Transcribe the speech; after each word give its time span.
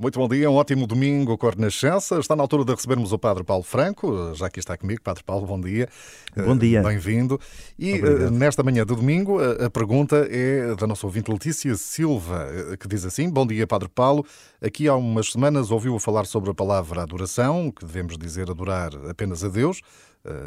Muito 0.00 0.18
bom 0.18 0.26
dia, 0.26 0.50
um 0.50 0.54
ótimo 0.54 0.86
domingo 0.86 1.36
com 1.36 1.46
a 1.46 1.50
Renascença. 1.50 2.18
Está 2.18 2.34
na 2.34 2.42
altura 2.42 2.64
de 2.64 2.72
recebermos 2.72 3.12
o 3.12 3.18
Padre 3.18 3.44
Paulo 3.44 3.62
Franco, 3.62 4.34
já 4.34 4.46
aqui 4.46 4.58
está 4.58 4.74
comigo. 4.74 5.02
Padre 5.02 5.22
Paulo, 5.22 5.46
bom 5.46 5.60
dia. 5.60 5.90
Bom 6.34 6.56
dia. 6.56 6.80
Bem-vindo. 6.82 7.38
E 7.78 7.98
Obrigado. 7.98 8.30
nesta 8.30 8.62
manhã 8.62 8.86
de 8.86 8.94
domingo, 8.94 9.38
a 9.38 9.68
pergunta 9.68 10.26
é 10.30 10.74
da 10.74 10.86
nossa 10.86 11.06
ouvinte 11.06 11.30
Letícia 11.30 11.74
Silva, 11.74 12.48
que 12.80 12.88
diz 12.88 13.04
assim: 13.04 13.28
Bom 13.28 13.46
dia, 13.46 13.66
Padre 13.66 13.90
Paulo. 13.90 14.24
Aqui 14.62 14.88
há 14.88 14.96
umas 14.96 15.32
semanas 15.32 15.70
ouviu 15.70 15.98
falar 15.98 16.24
sobre 16.24 16.48
a 16.48 16.54
palavra 16.54 17.02
adoração, 17.02 17.70
que 17.70 17.84
devemos 17.84 18.16
dizer 18.16 18.50
adorar 18.50 18.92
apenas 19.06 19.44
a 19.44 19.48
Deus. 19.48 19.82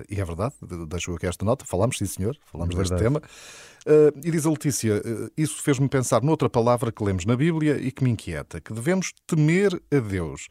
E 0.09 0.19
é 0.19 0.25
verdade, 0.25 0.53
deixo 0.87 1.15
aqui 1.15 1.25
esta 1.25 1.43
nota. 1.43 1.65
Falamos, 1.65 1.97
sim, 1.97 2.05
senhor, 2.05 2.37
falamos 2.45 2.75
é 2.75 2.77
deste 2.77 2.95
tema. 2.97 3.21
Uh, 3.85 4.17
e 4.23 4.31
diz 4.31 4.45
a 4.45 4.49
Letícia: 4.49 4.95
uh, 4.95 5.31
Isso 5.35 5.61
fez-me 5.61 5.89
pensar 5.89 6.21
noutra 6.21 6.49
palavra 6.49 6.91
que 6.91 7.03
lemos 7.03 7.25
na 7.25 7.35
Bíblia 7.35 7.77
e 7.77 7.91
que 7.91 8.03
me 8.03 8.09
inquieta, 8.11 8.61
que 8.61 8.73
devemos 8.73 9.13
temer 9.27 9.73
a 9.91 9.99
Deus. 9.99 10.47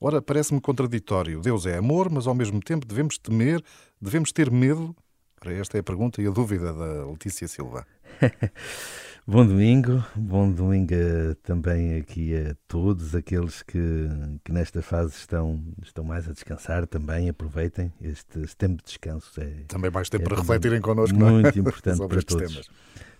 Ora, 0.00 0.22
parece-me 0.22 0.60
contraditório. 0.60 1.40
Deus 1.40 1.66
é 1.66 1.78
amor, 1.78 2.10
mas 2.10 2.26
ao 2.26 2.34
mesmo 2.34 2.60
tempo 2.60 2.86
devemos 2.86 3.18
temer, 3.18 3.62
devemos 4.00 4.30
ter 4.30 4.50
medo? 4.50 4.94
Ora, 5.40 5.54
esta 5.54 5.78
é 5.78 5.80
a 5.80 5.82
pergunta 5.82 6.22
e 6.22 6.26
a 6.26 6.30
dúvida 6.30 6.72
da 6.72 7.06
Letícia 7.06 7.48
Silva. 7.48 7.86
Bom 9.28 9.44
domingo, 9.44 10.04
bom 10.14 10.48
domingo 10.48 10.94
também 11.42 11.96
aqui 11.96 12.32
a 12.36 12.54
todos 12.68 13.12
aqueles 13.12 13.60
que, 13.60 14.08
que 14.44 14.52
nesta 14.52 14.80
fase 14.80 15.16
estão, 15.16 15.60
estão 15.82 16.04
mais 16.04 16.28
a 16.28 16.32
descansar 16.32 16.86
também, 16.86 17.28
aproveitem 17.28 17.92
este, 18.00 18.38
este 18.38 18.56
tempo 18.56 18.76
de 18.76 18.84
descanso. 18.84 19.40
É, 19.40 19.64
também 19.66 19.90
mais 19.90 20.08
tempo 20.08 20.22
é 20.22 20.28
para 20.28 20.36
refletirem 20.36 20.80
connosco, 20.80 21.16
é? 21.16 21.30
Muito 21.30 21.58
importante 21.58 22.06
para 22.06 22.22
todos. 22.22 22.68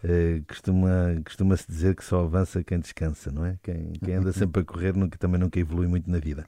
Uh, 0.05 0.45
costuma, 0.47 1.21
costuma-se 1.25 1.67
dizer 1.67 1.97
que 1.97 2.05
só 2.05 2.21
avança 2.21 2.63
quem 2.63 2.79
descansa, 2.79 3.33
não 3.33 3.45
é? 3.45 3.59
Quem, 3.61 3.95
quem 3.95 4.15
anda 4.15 4.33
sempre 4.33 4.63
a 4.63 4.65
correr 4.65 4.95
nunca, 4.95 5.19
também 5.19 5.41
nunca 5.41 5.59
evolui 5.59 5.89
muito 5.89 6.09
na 6.09 6.21
vida. 6.21 6.47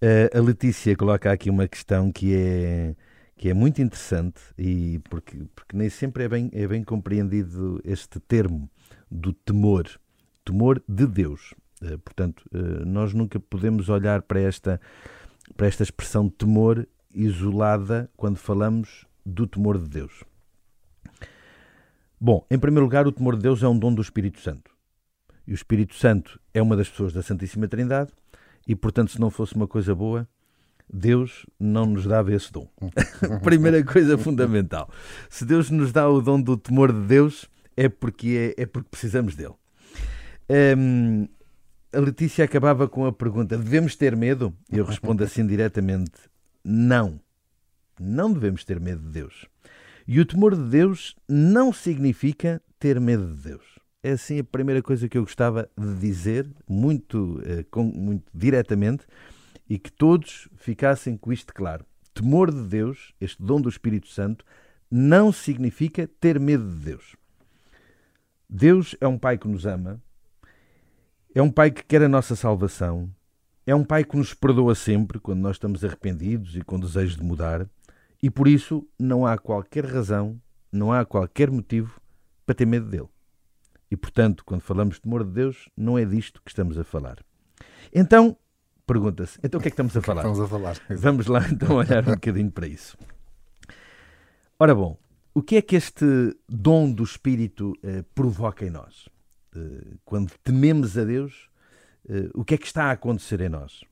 É 0.00 0.30
uh, 0.32 0.38
a 0.38 0.40
Letícia 0.40 0.94
coloca 0.94 1.32
aqui 1.32 1.50
uma 1.50 1.66
questão 1.66 2.12
que 2.12 2.36
é 2.36 2.94
que 3.40 3.48
é 3.48 3.54
muito 3.54 3.80
interessante 3.80 4.38
e 4.58 4.98
porque, 5.08 5.46
porque 5.56 5.74
nem 5.74 5.88
sempre 5.88 6.24
é 6.24 6.28
bem, 6.28 6.50
é 6.52 6.68
bem 6.68 6.84
compreendido 6.84 7.80
este 7.86 8.20
termo 8.20 8.68
do 9.10 9.32
temor, 9.32 9.88
temor 10.44 10.84
de 10.86 11.06
Deus. 11.06 11.54
Uh, 11.80 11.98
portanto, 12.00 12.44
uh, 12.52 12.84
nós 12.84 13.14
nunca 13.14 13.40
podemos 13.40 13.88
olhar 13.88 14.20
para 14.20 14.40
esta, 14.40 14.78
para 15.56 15.66
esta 15.66 15.82
expressão 15.82 16.26
de 16.26 16.32
temor 16.32 16.86
isolada 17.14 18.10
quando 18.14 18.36
falamos 18.36 19.06
do 19.24 19.46
temor 19.46 19.78
de 19.78 19.88
Deus. 19.88 20.22
Bom, 22.20 22.46
em 22.50 22.58
primeiro 22.58 22.84
lugar, 22.84 23.06
o 23.06 23.12
temor 23.12 23.36
de 23.36 23.42
Deus 23.42 23.62
é 23.62 23.68
um 23.68 23.78
dom 23.78 23.94
do 23.94 24.02
Espírito 24.02 24.38
Santo. 24.40 24.70
E 25.46 25.52
o 25.52 25.54
Espírito 25.54 25.94
Santo 25.94 26.38
é 26.52 26.60
uma 26.60 26.76
das 26.76 26.90
pessoas 26.90 27.14
da 27.14 27.22
Santíssima 27.22 27.66
Trindade, 27.66 28.12
e 28.68 28.76
portanto, 28.76 29.12
se 29.12 29.18
não 29.18 29.30
fosse 29.30 29.54
uma 29.54 29.66
coisa 29.66 29.94
boa, 29.94 30.28
Deus 30.92 31.46
não 31.58 31.86
nos 31.86 32.06
dava 32.06 32.34
esse 32.34 32.52
dom. 32.52 32.68
Primeira 33.42 33.82
coisa 33.84 34.18
fundamental. 34.18 34.90
Se 35.28 35.44
Deus 35.44 35.70
nos 35.70 35.92
dá 35.92 36.08
o 36.08 36.20
dom 36.20 36.40
do 36.40 36.56
temor 36.56 36.92
de 36.92 37.00
Deus, 37.00 37.48
é 37.76 37.88
porque, 37.88 38.54
é, 38.56 38.62
é 38.62 38.66
porque 38.66 38.88
precisamos 38.90 39.34
dele. 39.34 39.54
Um, 40.76 41.28
a 41.92 42.00
Letícia 42.00 42.44
acabava 42.44 42.88
com 42.88 43.06
a 43.06 43.12
pergunta: 43.12 43.56
devemos 43.56 43.94
ter 43.94 44.16
medo? 44.16 44.52
Eu 44.70 44.84
respondo 44.84 45.22
assim 45.22 45.46
diretamente: 45.46 46.12
não. 46.64 47.20
Não 47.98 48.32
devemos 48.32 48.64
ter 48.64 48.80
medo 48.80 49.02
de 49.02 49.10
Deus. 49.10 49.46
E 50.06 50.18
o 50.18 50.24
temor 50.24 50.56
de 50.56 50.68
Deus 50.70 51.14
não 51.28 51.72
significa 51.72 52.60
ter 52.78 52.98
medo 52.98 53.34
de 53.34 53.42
Deus. 53.42 53.78
É 54.02 54.12
assim 54.12 54.38
a 54.38 54.44
primeira 54.44 54.82
coisa 54.82 55.08
que 55.08 55.18
eu 55.18 55.22
gostava 55.22 55.68
de 55.78 55.94
dizer, 55.96 56.48
muito, 56.66 57.38
uh, 57.40 57.64
com, 57.70 57.84
muito 57.84 58.24
diretamente 58.34 59.04
e 59.70 59.78
que 59.78 59.92
todos 59.92 60.48
ficassem 60.56 61.16
com 61.16 61.32
isto 61.32 61.54
claro. 61.54 61.86
Temor 62.12 62.52
de 62.52 62.60
Deus, 62.64 63.14
este 63.20 63.40
dom 63.40 63.60
do 63.60 63.68
Espírito 63.68 64.08
Santo, 64.08 64.44
não 64.90 65.30
significa 65.30 66.08
ter 66.18 66.40
medo 66.40 66.68
de 66.68 66.84
Deus. 66.84 67.14
Deus 68.48 68.96
é 69.00 69.06
um 69.06 69.16
Pai 69.16 69.38
que 69.38 69.46
nos 69.46 69.64
ama, 69.64 70.02
é 71.32 71.40
um 71.40 71.52
Pai 71.52 71.70
que 71.70 71.84
quer 71.84 72.02
a 72.02 72.08
nossa 72.08 72.34
salvação, 72.34 73.08
é 73.64 73.72
um 73.72 73.84
Pai 73.84 74.04
que 74.04 74.16
nos 74.16 74.34
perdoa 74.34 74.74
sempre 74.74 75.20
quando 75.20 75.38
nós 75.38 75.54
estamos 75.54 75.84
arrependidos 75.84 76.56
e 76.56 76.62
com 76.62 76.80
desejo 76.80 77.16
de 77.16 77.22
mudar, 77.22 77.64
e 78.20 78.28
por 78.28 78.48
isso 78.48 78.84
não 78.98 79.24
há 79.24 79.38
qualquer 79.38 79.86
razão, 79.86 80.42
não 80.72 80.92
há 80.92 81.04
qualquer 81.04 81.48
motivo 81.48 82.00
para 82.44 82.56
ter 82.56 82.66
medo 82.66 82.86
dele. 82.86 83.08
E 83.88 83.96
portanto, 83.96 84.44
quando 84.44 84.62
falamos 84.62 84.96
de 84.96 85.02
temor 85.02 85.22
de 85.22 85.30
Deus, 85.30 85.68
não 85.76 85.96
é 85.96 86.04
disto 86.04 86.42
que 86.44 86.50
estamos 86.50 86.76
a 86.76 86.82
falar. 86.82 87.24
Então, 87.94 88.36
pergunta-se: 88.92 89.38
então 89.42 89.58
o 89.58 89.62
que 89.62 89.68
é 89.68 89.70
que 89.70 89.74
estamos 89.74 89.96
a 89.96 90.02
falar? 90.02 90.22
Estamos 90.22 90.40
a 90.40 90.48
falar. 90.48 90.76
Vamos 90.90 91.26
lá 91.26 91.46
então 91.50 91.76
olhar 91.76 92.02
um 92.08 92.14
bocadinho 92.14 92.50
para 92.50 92.66
isso. 92.66 92.98
Ora 94.58 94.74
bom, 94.74 94.98
o 95.32 95.42
que 95.42 95.56
é 95.56 95.62
que 95.62 95.76
este 95.76 96.04
dom 96.48 96.90
do 96.90 97.04
Espírito 97.04 97.72
eh, 97.82 98.04
provoca 98.14 98.66
em 98.66 98.70
nós? 98.70 99.08
Eh, 99.54 99.96
quando 100.04 100.32
tememos 100.42 100.98
a 100.98 101.04
Deus, 101.04 101.48
eh, 102.08 102.28
o 102.34 102.44
que 102.44 102.54
é 102.54 102.58
que 102.58 102.66
está 102.66 102.86
a 102.86 102.90
acontecer 102.90 103.40
em 103.40 103.48
nós? 103.48 103.84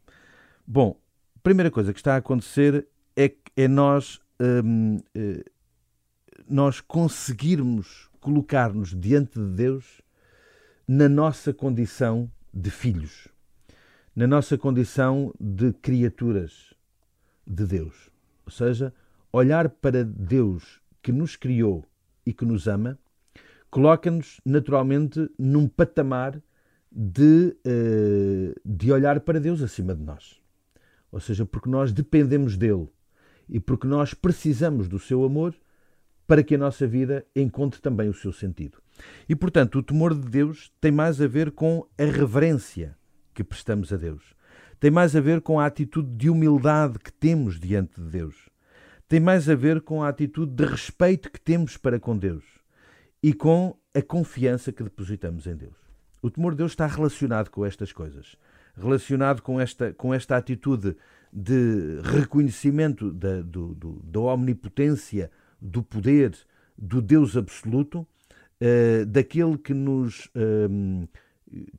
Bom, 0.66 1.00
a 1.36 1.40
primeira 1.42 1.70
coisa 1.70 1.92
que 1.92 2.00
está 2.00 2.14
a 2.14 2.18
acontecer 2.18 2.86
é, 3.16 3.32
é 3.56 3.68
nós, 3.68 4.20
hum, 4.40 4.98
eh, 5.14 5.44
nós 6.48 6.80
conseguirmos 6.80 8.10
colocar-nos 8.20 8.94
diante 8.94 9.38
de 9.38 9.48
Deus 9.54 10.02
na 10.86 11.08
nossa 11.08 11.54
condição 11.54 12.30
de 12.52 12.70
filhos 12.70 13.28
na 14.18 14.26
nossa 14.26 14.58
condição 14.58 15.32
de 15.38 15.72
criaturas 15.74 16.74
de 17.46 17.64
Deus. 17.64 18.10
Ou 18.44 18.50
seja, 18.50 18.92
olhar 19.32 19.68
para 19.68 20.04
Deus 20.04 20.80
que 21.00 21.12
nos 21.12 21.36
criou 21.36 21.84
e 22.26 22.32
que 22.32 22.44
nos 22.44 22.66
ama, 22.66 22.98
coloca-nos 23.70 24.40
naturalmente 24.44 25.30
num 25.38 25.68
patamar 25.68 26.42
de, 26.90 27.56
eh, 27.64 28.56
de 28.64 28.90
olhar 28.90 29.20
para 29.20 29.38
Deus 29.38 29.62
acima 29.62 29.94
de 29.94 30.02
nós. 30.02 30.40
Ou 31.12 31.20
seja, 31.20 31.46
porque 31.46 31.70
nós 31.70 31.92
dependemos 31.92 32.56
dele 32.56 32.88
e 33.48 33.60
porque 33.60 33.86
nós 33.86 34.14
precisamos 34.14 34.88
do 34.88 34.98
seu 34.98 35.22
amor 35.22 35.54
para 36.26 36.42
que 36.42 36.56
a 36.56 36.58
nossa 36.58 36.88
vida 36.88 37.24
encontre 37.36 37.80
também 37.80 38.08
o 38.08 38.14
seu 38.14 38.32
sentido. 38.32 38.78
E 39.28 39.36
portanto, 39.36 39.78
o 39.78 39.82
temor 39.84 40.12
de 40.12 40.28
Deus 40.28 40.72
tem 40.80 40.90
mais 40.90 41.20
a 41.20 41.28
ver 41.28 41.52
com 41.52 41.86
a 41.96 42.02
reverência 42.02 42.98
que 43.38 43.44
prestamos 43.44 43.92
a 43.92 43.96
Deus. 43.96 44.34
Tem 44.80 44.90
mais 44.90 45.14
a 45.14 45.20
ver 45.20 45.40
com 45.40 45.60
a 45.60 45.66
atitude 45.66 46.10
de 46.16 46.28
humildade 46.28 46.98
que 46.98 47.12
temos 47.12 47.60
diante 47.60 48.00
de 48.00 48.10
Deus. 48.10 48.34
Tem 49.08 49.20
mais 49.20 49.48
a 49.48 49.54
ver 49.54 49.80
com 49.80 50.02
a 50.02 50.08
atitude 50.08 50.50
de 50.50 50.64
respeito 50.64 51.30
que 51.30 51.40
temos 51.40 51.76
para 51.76 52.00
com 52.00 52.18
Deus 52.18 52.42
e 53.22 53.32
com 53.32 53.78
a 53.94 54.02
confiança 54.02 54.72
que 54.72 54.82
depositamos 54.82 55.46
em 55.46 55.54
Deus. 55.54 55.76
O 56.20 56.28
temor 56.28 56.50
de 56.50 56.58
Deus 56.58 56.72
está 56.72 56.84
relacionado 56.88 57.48
com 57.48 57.64
estas 57.64 57.92
coisas, 57.92 58.34
relacionado 58.76 59.40
com 59.40 59.60
esta, 59.60 59.92
com 59.92 60.12
esta 60.12 60.36
atitude 60.36 60.96
de 61.32 62.00
reconhecimento 62.02 63.12
da, 63.12 63.40
do, 63.40 63.72
do, 63.72 64.02
da 64.02 64.18
omnipotência, 64.18 65.30
do 65.62 65.80
poder, 65.80 66.36
do 66.76 67.00
Deus 67.00 67.36
absoluto, 67.36 68.00
uh, 68.00 69.06
daquele 69.06 69.56
que 69.56 69.72
nos. 69.72 70.26
Uh, 70.26 71.08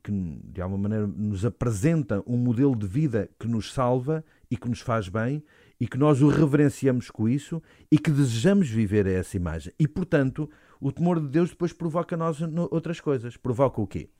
que 0.02 0.12
de 0.44 0.60
alguma 0.60 0.82
maneira 0.82 1.06
nos 1.06 1.44
apresenta 1.44 2.22
um 2.26 2.36
modelo 2.36 2.76
de 2.76 2.86
vida 2.86 3.30
que 3.38 3.46
nos 3.46 3.72
salva 3.72 4.24
e 4.50 4.56
que 4.56 4.68
nos 4.68 4.80
faz 4.80 5.08
bem 5.08 5.42
e 5.80 5.86
que 5.86 5.96
nós 5.96 6.20
o 6.20 6.28
reverenciamos 6.28 7.10
com 7.10 7.28
isso 7.28 7.62
e 7.90 7.98
que 7.98 8.10
desejamos 8.10 8.68
viver 8.68 9.06
a 9.06 9.12
essa 9.12 9.36
imagem. 9.36 9.72
E, 9.78 9.88
portanto, 9.88 10.50
o 10.80 10.92
temor 10.92 11.20
de 11.20 11.28
Deus 11.28 11.50
depois 11.50 11.72
provoca 11.72 12.16
nós 12.16 12.38
outras 12.70 13.00
coisas. 13.00 13.36
Provoca 13.36 13.80
o 13.80 13.86
quê? 13.86 14.10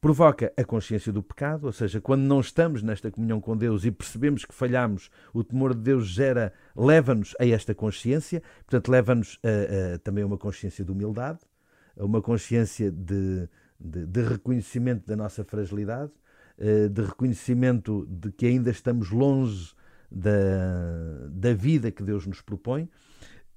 Provoca 0.00 0.52
a 0.56 0.64
consciência 0.64 1.12
do 1.12 1.22
pecado, 1.22 1.66
ou 1.66 1.72
seja, 1.72 2.00
quando 2.00 2.22
não 2.22 2.40
estamos 2.40 2.82
nesta 2.82 3.10
comunhão 3.10 3.40
com 3.40 3.56
Deus 3.56 3.84
e 3.84 3.90
percebemos 3.90 4.44
que 4.44 4.54
falhamos, 4.54 5.10
o 5.32 5.44
temor 5.44 5.74
de 5.74 5.80
Deus 5.80 6.08
gera, 6.08 6.52
leva-nos 6.74 7.36
a 7.38 7.46
esta 7.46 7.72
consciência, 7.72 8.42
portanto, 8.66 8.88
leva-nos 8.90 9.38
a, 9.44 9.94
a, 9.94 9.98
também 9.98 10.24
a 10.24 10.26
uma 10.26 10.38
consciência 10.38 10.84
de 10.84 10.90
humildade, 10.90 11.38
a 11.96 12.04
uma 12.04 12.20
consciência 12.20 12.90
de, 12.90 13.48
de, 13.82 14.06
de 14.06 14.22
reconhecimento 14.22 15.06
da 15.06 15.16
nossa 15.16 15.44
fragilidade, 15.44 16.12
eh, 16.58 16.88
de 16.88 17.02
reconhecimento 17.02 18.06
de 18.08 18.30
que 18.30 18.46
ainda 18.46 18.70
estamos 18.70 19.10
longe 19.10 19.74
da, 20.10 20.30
da 21.30 21.54
vida 21.54 21.90
que 21.90 22.02
Deus 22.02 22.26
nos 22.26 22.40
propõe. 22.40 22.88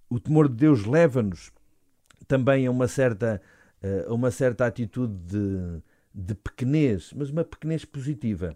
O 0.09 0.19
temor 0.19 0.47
de 0.47 0.55
Deus 0.55 0.85
leva-nos 0.85 1.51
também 2.27 2.65
a 2.65 2.71
uma 2.71 2.87
certa, 2.87 3.41
eh, 3.81 4.05
a 4.07 4.13
uma 4.13 4.31
certa 4.31 4.65
atitude 4.65 5.13
de, 5.25 5.81
de 6.13 6.35
pequenez, 6.35 7.11
mas 7.15 7.29
uma 7.29 7.43
pequenez 7.43 7.85
positiva. 7.85 8.55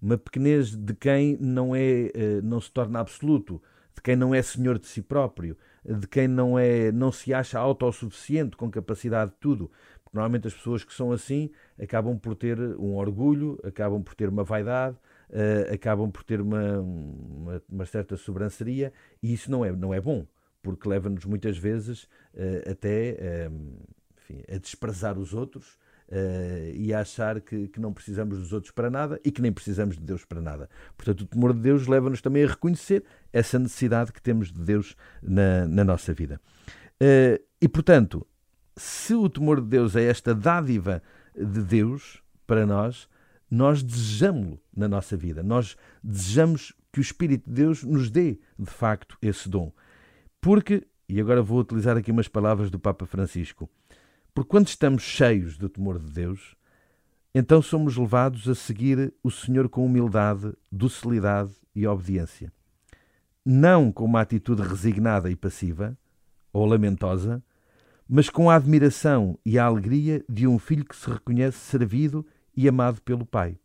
Uma 0.00 0.16
pequenez 0.16 0.76
de 0.76 0.94
quem 0.94 1.36
não, 1.40 1.74
é, 1.74 2.10
eh, 2.14 2.40
não 2.42 2.60
se 2.60 2.70
torna 2.70 3.00
absoluto, 3.00 3.60
de 3.94 4.02
quem 4.02 4.14
não 4.14 4.32
é 4.32 4.40
senhor 4.42 4.78
de 4.78 4.86
si 4.86 5.02
próprio, 5.02 5.56
de 5.84 6.06
quem 6.06 6.28
não, 6.28 6.58
é, 6.58 6.92
não 6.92 7.10
se 7.10 7.34
acha 7.34 7.58
autossuficiente, 7.58 8.56
com 8.56 8.70
capacidade 8.70 9.32
de 9.32 9.36
tudo. 9.38 9.70
Normalmente 10.12 10.46
as 10.48 10.54
pessoas 10.54 10.84
que 10.84 10.94
são 10.94 11.12
assim 11.12 11.50
acabam 11.80 12.18
por 12.18 12.34
ter 12.34 12.58
um 12.58 12.96
orgulho, 12.96 13.58
acabam 13.62 14.02
por 14.02 14.14
ter 14.14 14.28
uma 14.28 14.44
vaidade, 14.44 14.96
uh, 15.30 15.72
acabam 15.72 16.10
por 16.10 16.22
ter 16.22 16.40
uma, 16.40 16.80
uma, 16.80 17.62
uma, 17.68 17.86
certa 17.86 18.16
sobranceria 18.16 18.92
e 19.22 19.32
isso 19.32 19.50
não 19.50 19.64
é, 19.64 19.72
não 19.72 19.92
é 19.92 20.00
bom, 20.00 20.26
porque 20.62 20.88
leva-nos 20.88 21.24
muitas 21.24 21.56
vezes 21.58 22.04
uh, 22.04 22.70
até 22.70 23.48
enfim, 24.16 24.42
a 24.52 24.58
desprezar 24.58 25.18
os 25.18 25.34
outros 25.34 25.78
Uh, 26.10 26.72
e 26.74 26.94
a 26.94 27.00
achar 27.00 27.38
que, 27.38 27.68
que, 27.68 27.78
não 27.78 27.92
precisamos 27.92 28.38
dos 28.38 28.50
outros 28.54 28.72
para 28.72 28.88
nada 28.88 29.20
e 29.22 29.30
que 29.30 29.42
nem 29.42 29.52
precisamos 29.52 29.94
de 29.94 30.02
Deus 30.02 30.24
para 30.24 30.40
nada. 30.40 30.66
Portanto, 30.96 31.20
o 31.20 31.26
temor 31.26 31.52
de 31.52 31.60
Deus 31.60 31.86
leva-nos 31.86 32.22
também 32.22 32.44
a 32.44 32.46
reconhecer 32.46 33.04
essa 33.30 33.58
necessidade 33.58 34.10
que 34.10 34.22
temos 34.22 34.50
de 34.50 34.58
Deus 34.58 34.96
na, 35.22 35.66
na 35.66 35.84
nossa 35.84 36.14
vida. 36.14 36.40
Uh, 36.94 37.38
e, 37.60 37.68
portanto, 37.68 38.26
se 38.78 39.14
o 39.14 39.28
temor 39.28 39.60
de 39.60 39.66
Deus 39.66 39.96
é 39.96 40.04
esta 40.04 40.34
dádiva 40.34 41.02
de 41.34 41.62
Deus 41.62 42.22
para 42.46 42.64
nós, 42.64 43.08
nós 43.50 43.82
desejamos-lo 43.82 44.60
na 44.76 44.88
nossa 44.88 45.16
vida. 45.16 45.42
Nós 45.42 45.76
desejamos 46.02 46.72
que 46.92 47.00
o 47.00 47.02
Espírito 47.02 47.48
de 47.48 47.54
Deus 47.54 47.82
nos 47.82 48.10
dê, 48.10 48.38
de 48.58 48.70
facto, 48.70 49.16
esse 49.20 49.48
dom. 49.48 49.72
Porque, 50.40 50.86
e 51.08 51.20
agora 51.20 51.42
vou 51.42 51.60
utilizar 51.60 51.96
aqui 51.96 52.10
umas 52.10 52.28
palavras 52.28 52.70
do 52.70 52.78
Papa 52.78 53.06
Francisco, 53.06 53.68
porque 54.34 54.50
quando 54.50 54.68
estamos 54.68 55.02
cheios 55.02 55.58
do 55.58 55.68
temor 55.68 55.98
de 55.98 56.12
Deus, 56.12 56.54
então 57.34 57.60
somos 57.60 57.96
levados 57.96 58.48
a 58.48 58.54
seguir 58.54 59.12
o 59.22 59.30
Senhor 59.30 59.68
com 59.68 59.84
humildade, 59.84 60.52
docilidade 60.70 61.52
e 61.74 61.86
obediência. 61.86 62.52
Não 63.44 63.90
com 63.90 64.04
uma 64.04 64.20
atitude 64.20 64.62
resignada 64.62 65.30
e 65.30 65.36
passiva, 65.36 65.96
ou 66.52 66.64
lamentosa, 66.64 67.42
mas 68.08 68.30
com 68.30 68.48
a 68.48 68.54
admiração 68.54 69.38
e 69.44 69.58
a 69.58 69.64
alegria 69.64 70.24
de 70.28 70.46
um 70.46 70.58
filho 70.58 70.84
que 70.84 70.96
se 70.96 71.10
reconhece 71.10 71.58
servido 71.58 72.26
e 72.56 72.68
amado 72.68 73.02
pelo 73.02 73.26
Pai. 73.26 73.58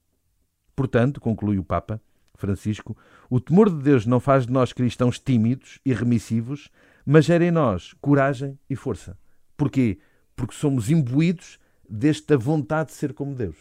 Portanto, 0.76 1.22
conclui 1.22 1.58
o 1.58 1.64
Papa 1.64 2.02
Francisco, 2.36 2.98
o 3.30 3.40
temor 3.40 3.70
de 3.70 3.82
Deus 3.82 4.06
não 4.06 4.20
faz 4.20 4.46
de 4.46 4.52
nós 4.52 4.74
cristãos 4.74 5.20
tímidos 5.20 5.80
e 5.86 5.94
remissivos, 5.94 6.70
mas 7.06 7.26
gera 7.26 7.46
em 7.46 7.52
nós 7.52 7.94
coragem 8.02 8.60
e 8.70 8.76
força. 8.76 9.18
Porquê? 9.56 10.00
porque 10.36 10.56
somos 10.56 10.90
imbuídos 10.90 11.60
desta 11.90 12.38
vontade 12.38 12.90
de 12.90 12.96
ser 12.96 13.14
como 13.14 13.36
Deus, 13.36 13.58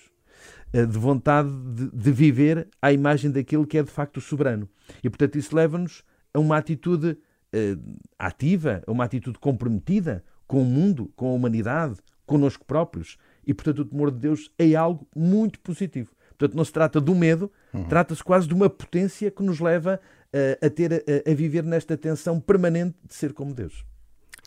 eh, 0.73 0.87
de 0.87 0.99
vontade 0.99 1.51
de, 1.51 1.91
de 1.91 2.13
viver 2.13 2.69
à 2.81 2.93
imagem 2.93 3.31
daquilo 3.31 3.67
que 3.67 3.79
é 3.79 3.83
de 3.83 3.91
facto 3.91 4.21
soberano. 4.21 4.69
E 5.03 5.09
portanto 5.09 5.37
isso 5.37 5.55
leva-nos 5.55 6.03
a 6.33 6.39
uma 6.39 6.57
atitude 6.57 7.19
eh, 7.53 7.77
ativa, 8.19 8.83
a 8.87 8.91
uma 8.91 9.05
atitude 9.05 9.39
comprometida 9.39 10.25
com 10.47 10.63
o 10.63 10.65
mundo, 10.65 11.11
com 11.17 11.29
a 11.29 11.33
humanidade, 11.33 11.97
connosco 12.27 12.65
próprios. 12.65 13.17
E 13.47 13.53
portanto 13.53 13.81
o 13.81 13.85
temor 13.85 14.11
de 14.11 14.19
Deus 14.19 14.51
é 14.59 14.75
algo 14.75 15.07
muito 15.15 15.59
positivo. 15.61 16.11
Portanto, 16.43 16.57
não 16.57 16.65
se 16.65 16.73
trata 16.73 17.01
do 17.01 17.15
medo, 17.15 17.51
uhum. 17.73 17.85
trata-se 17.85 18.23
quase 18.23 18.49
de 18.49 18.55
uma 18.55 18.69
potência 18.69 19.31
que 19.31 19.43
nos 19.43 19.61
leva 19.61 20.01
uh, 20.33 20.67
a 20.67 20.69
ter 20.69 20.93
a, 20.93 21.31
a, 21.31 21.35
viver 21.35 21.63
nesta 21.63 21.97
tensão 21.97 22.41
permanente 22.41 22.97
de 23.07 23.15
ser 23.15 23.33
como 23.33 23.55
Deus. 23.55 23.85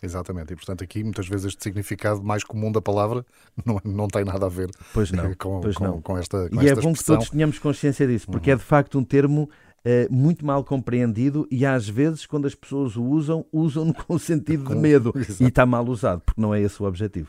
Exatamente, 0.02 0.52
e 0.52 0.56
portanto 0.56 0.84
aqui 0.84 1.02
muitas 1.02 1.26
vezes 1.26 1.46
este 1.46 1.64
significado 1.64 2.22
mais 2.22 2.44
comum 2.44 2.70
da 2.70 2.82
palavra 2.82 3.24
não, 3.64 3.80
não 3.82 4.08
tem 4.08 4.26
nada 4.26 4.44
a 4.44 4.48
ver 4.48 4.68
pois 4.92 5.10
não, 5.10 5.32
com, 5.36 5.60
pois 5.62 5.74
com, 5.74 5.84
não. 5.84 6.02
com 6.02 6.18
esta 6.18 6.50
com 6.50 6.62
E 6.62 6.66
esta 6.66 6.80
é 6.80 6.82
bom 6.82 6.90
expressão. 6.90 7.14
que 7.16 7.20
todos 7.20 7.30
tenhamos 7.30 7.58
consciência 7.58 8.06
disso, 8.06 8.26
porque 8.26 8.50
uhum. 8.50 8.56
é 8.56 8.58
de 8.58 8.64
facto 8.64 8.98
um 8.98 9.04
termo 9.04 9.48
Uh, 9.86 10.10
muito 10.12 10.44
mal 10.44 10.64
compreendido 10.64 11.46
e 11.48 11.64
às 11.64 11.88
vezes, 11.88 12.26
quando 12.26 12.48
as 12.48 12.56
pessoas 12.56 12.96
o 12.96 13.04
usam, 13.04 13.46
usam-no 13.52 13.94
com 13.94 14.14
o 14.14 14.18
sentido 14.18 14.68
de 14.68 14.74
medo. 14.74 15.14
e 15.38 15.44
está 15.44 15.64
mal 15.64 15.86
usado, 15.86 16.22
porque 16.26 16.40
não 16.40 16.52
é 16.52 16.60
esse 16.60 16.82
o 16.82 16.86
objetivo. 16.86 17.28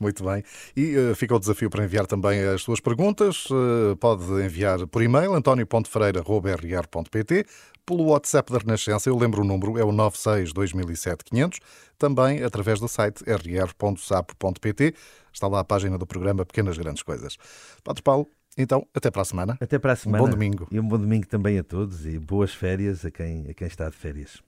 Muito 0.00 0.24
bem. 0.24 0.42
E 0.76 0.96
uh, 0.96 1.14
fica 1.14 1.36
o 1.36 1.38
desafio 1.38 1.70
para 1.70 1.84
enviar 1.84 2.08
também 2.08 2.42
as 2.42 2.60
suas 2.60 2.80
perguntas. 2.80 3.46
Uh, 3.46 3.94
pode 4.00 4.24
enviar 4.44 4.84
por 4.88 5.00
e-mail 5.00 5.32
antonio.ferreira.rr.pt 5.32 7.46
pelo 7.86 8.06
WhatsApp 8.06 8.52
da 8.52 8.58
Renascença. 8.58 9.08
Eu 9.08 9.16
lembro 9.16 9.42
o 9.42 9.44
número, 9.44 9.78
é 9.78 9.84
o 9.84 9.92
96 9.92 10.52
2007 10.52 11.24
500. 11.24 11.60
Também 11.96 12.42
através 12.42 12.80
do 12.80 12.88
site 12.88 13.22
rr.sapo.pt. 13.24 14.92
Está 15.32 15.46
lá 15.46 15.60
a 15.60 15.64
página 15.64 15.96
do 15.96 16.04
programa 16.04 16.44
Pequenas 16.44 16.76
Grandes 16.76 17.04
Coisas. 17.04 17.36
Padre 17.84 18.02
Paulo, 18.02 18.28
então, 18.56 18.86
até 18.94 19.10
para 19.10 19.22
a 19.22 19.24
semana. 19.24 19.56
Até 19.60 19.78
para 19.78 19.92
a 19.92 19.96
semana. 19.96 20.22
Um 20.22 20.26
bom 20.26 20.30
domingo. 20.30 20.68
E 20.70 20.78
um 20.78 20.86
bom 20.86 20.98
domingo 20.98 21.26
também 21.26 21.58
a 21.58 21.64
todos 21.64 22.06
e 22.06 22.18
boas 22.18 22.54
férias 22.54 23.04
a 23.04 23.10
quem, 23.10 23.48
a 23.48 23.54
quem 23.54 23.66
está 23.66 23.88
de 23.88 23.96
férias. 23.96 24.42